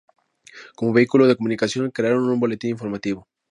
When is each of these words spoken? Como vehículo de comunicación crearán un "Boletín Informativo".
Como 0.75 0.93
vehículo 0.93 1.27
de 1.27 1.35
comunicación 1.37 1.91
crearán 1.91 2.21
un 2.23 2.39
"Boletín 2.39 2.71
Informativo". 2.71 3.27